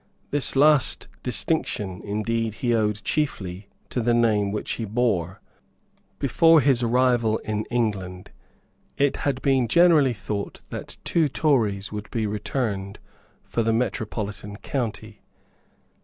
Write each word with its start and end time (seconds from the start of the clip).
This 0.31 0.55
last 0.55 1.07
distinction, 1.21 2.01
indeed, 2.03 2.55
he 2.55 2.73
owed 2.73 3.03
chiefly 3.03 3.67
to 3.91 4.01
the 4.01 4.15
name 4.15 4.51
which 4.51 4.71
he 4.71 4.83
bore. 4.85 5.39
Before 6.17 6.59
his 6.59 6.81
arrival 6.81 7.37
in 7.45 7.65
England 7.65 8.31
it 8.97 9.17
had 9.17 9.43
been 9.43 9.67
generally 9.67 10.13
thought 10.13 10.59
that 10.71 10.97
two 11.03 11.27
Tories 11.27 11.91
would 11.91 12.09
be 12.09 12.25
returned 12.25 12.97
for 13.43 13.61
the 13.61 13.73
metropolitan 13.73 14.55
county. 14.55 15.21